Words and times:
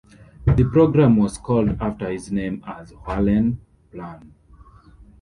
The 0.55 0.63
programme 0.65 1.17
was 1.17 1.37
called 1.37 1.79
after 1.79 2.09
his 2.09 2.31
name, 2.31 2.63
as 2.65 2.91
"Wahlen 2.91 3.57
Plan". 3.91 4.33